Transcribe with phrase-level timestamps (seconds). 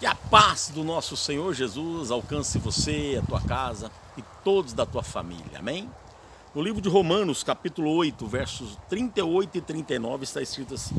[0.00, 4.86] Que a paz do nosso Senhor Jesus alcance você, a tua casa e todos da
[4.86, 5.58] tua família.
[5.58, 5.90] Amém?
[6.54, 10.94] No livro de Romanos, capítulo 8, versos 38 e 39, está escrito assim: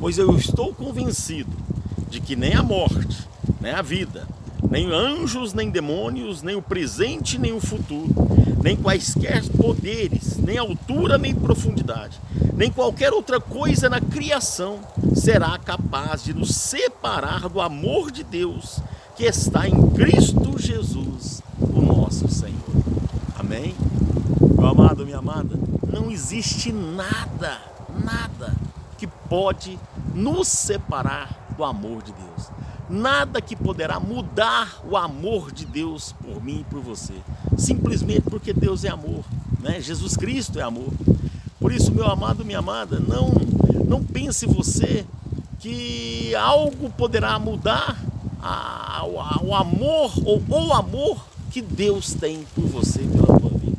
[0.00, 1.56] Pois eu estou convencido
[2.08, 3.28] de que nem a morte,
[3.60, 4.26] nem a vida,
[4.70, 8.08] nem anjos, nem demônios, nem o presente, nem o futuro,
[8.62, 12.18] nem quaisquer poderes, nem altura, nem profundidade,
[12.54, 14.80] nem qualquer outra coisa na criação
[15.14, 18.80] será capaz de nos separar do amor de Deus
[19.16, 22.56] que está em Cristo Jesus, o nosso Senhor.
[23.38, 23.74] Amém?
[24.40, 25.58] Meu amado, minha amada,
[25.90, 27.58] não existe nada,
[28.02, 28.54] nada
[28.98, 29.78] que pode
[30.14, 32.55] nos separar do amor de Deus
[32.88, 37.14] nada que poderá mudar o amor de Deus por mim e por você.
[37.56, 39.24] Simplesmente porque Deus é amor,
[39.60, 39.80] né?
[39.80, 40.92] Jesus Cristo é amor.
[41.58, 43.32] Por isso, meu amado, minha amada, não
[43.86, 45.06] não pense você
[45.60, 47.96] que algo poderá mudar
[48.42, 53.76] a, a, o amor ou o amor que Deus tem por você pela tua vida.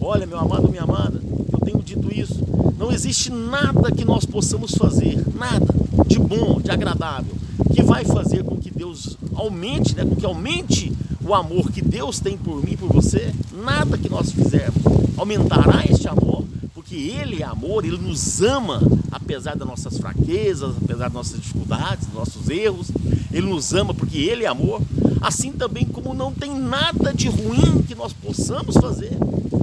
[0.00, 1.20] Olha, meu amado, minha amada,
[1.52, 2.44] eu tenho dito isso.
[2.76, 5.66] Não existe nada que nós possamos fazer, nada
[6.06, 7.34] de bom, de agradável,
[7.74, 10.92] que vai fazer com que Deus aumente, né, com que aumente
[11.24, 14.82] o amor que Deus tem por mim e por você, nada que nós fizermos
[15.16, 18.82] aumentará este amor, porque Ele é amor, Ele nos ama,
[19.12, 22.90] apesar das nossas fraquezas, apesar das nossas dificuldades, dos nossos erros,
[23.30, 24.80] Ele nos ama porque Ele é amor.
[25.20, 29.12] Assim também como não tem nada de ruim que nós possamos fazer,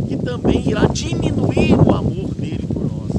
[0.07, 3.11] que também irá diminuir o amor dele por nós,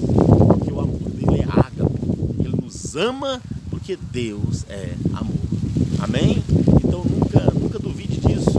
[0.47, 2.01] porque o amor dele é ágape,
[2.39, 3.43] Ele nos ama
[3.89, 5.35] porque Deus é amor.
[6.01, 6.43] Amém?
[6.85, 8.51] Então nunca, nunca duvide disso.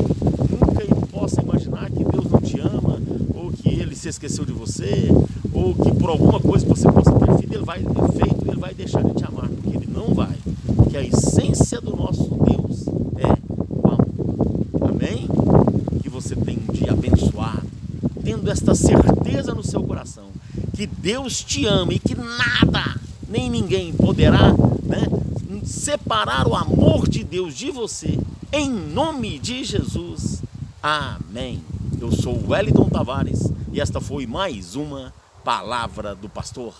[0.49, 2.99] Nunca possa imaginar que Deus não te ama,
[3.35, 5.07] ou que Ele se esqueceu de você,
[5.53, 8.59] ou que por alguma coisa que você possa ter feito, Ele vai ter feito, Ele
[8.59, 10.35] vai deixar de te amar, porque Ele não vai.
[10.75, 12.87] Porque a essência do nosso Deus
[13.19, 13.37] é
[13.69, 14.89] o amor.
[14.89, 15.27] Amém?
[16.01, 17.67] Que você tenha um dia abençoado,
[18.23, 20.29] tendo esta certeza no seu coração,
[20.73, 24.55] que Deus te ama e que nada, nem ninguém poderá
[25.69, 28.17] separar o amor de Deus de você,
[28.51, 30.41] em nome de Jesus.
[30.81, 31.63] Amém.
[32.01, 35.13] Eu sou Wellington Tavares e esta foi mais uma
[35.43, 36.73] palavra do pastor.